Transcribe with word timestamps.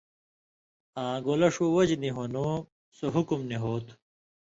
آں 1.03 1.15
گولہ 1.25 1.49
ݜُو 1.55 1.65
وجہۡ 1.75 1.99
نی 2.01 2.09
ہون٘دُوں 2.15 2.53
سُو 2.97 3.05
حُکُم 3.15 3.41
نی 3.49 3.57
ہو 3.63 3.73
تھُو۔ 3.85 3.93